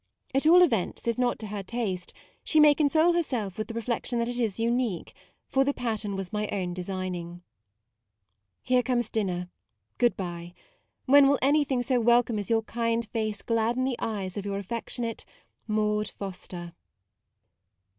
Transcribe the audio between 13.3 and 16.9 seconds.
gladden the eyes of Your affectionate MAUDE FOSTER